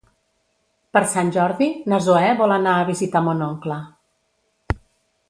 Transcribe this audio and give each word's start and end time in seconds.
Per 0.97 1.01
Sant 1.11 1.27
Jordi 1.35 1.67
na 1.93 1.99
Zoè 2.07 2.31
vol 2.41 2.55
anar 2.55 2.73
a 2.79 2.87
visitar 2.91 3.23
mon 3.27 3.45
oncle. 3.49 3.79